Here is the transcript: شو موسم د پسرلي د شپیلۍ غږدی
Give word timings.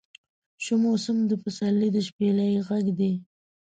شو 0.63 0.73
موسم 0.83 1.17
د 1.27 1.31
پسرلي 1.43 1.89
د 1.95 1.97
شپیلۍ 2.07 2.51
غږدی 2.67 3.13